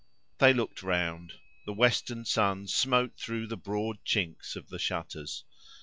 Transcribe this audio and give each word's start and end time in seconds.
They 0.39 0.51
looked 0.51 0.81
round: 0.81 1.33
the 1.67 1.73
western 1.73 2.25
sun 2.25 2.67
smote 2.67 3.19
through 3.19 3.45
the 3.45 3.55
broad 3.55 4.03
chinks 4.03 4.55
of 4.55 4.69
the 4.69 4.79
shutters. 4.79 5.43